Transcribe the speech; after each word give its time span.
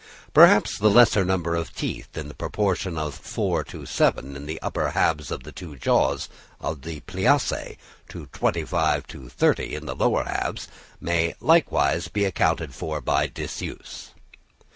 Perhaps 0.33 0.79
the 0.79 0.89
lesser 0.89 1.23
number 1.23 1.53
of 1.53 1.75
teeth 1.75 2.17
in 2.17 2.27
the 2.27 2.33
proportion 2.33 2.97
of 2.97 3.13
four 3.13 3.63
to 3.65 3.85
seven 3.85 4.35
in 4.35 4.47
the 4.47 4.59
upper 4.59 4.89
halves 4.89 5.29
of 5.29 5.43
the 5.43 5.51
two 5.51 5.75
jaws 5.75 6.27
of 6.59 6.81
the 6.81 7.01
plaice, 7.01 7.53
to 8.09 8.25
twenty 8.33 8.65
five 8.65 9.05
to 9.05 9.29
thirty 9.29 9.75
in 9.75 9.85
the 9.85 9.95
lower 9.95 10.23
halves, 10.23 10.67
may 10.99 11.35
likewise 11.39 12.07
be 12.07 12.25
accounted 12.25 12.73
for 12.73 12.99
by 12.99 13.27
disuse. 13.27 14.09